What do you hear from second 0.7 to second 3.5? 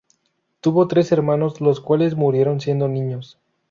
tres hermanos, los cuales murieron siendo niños.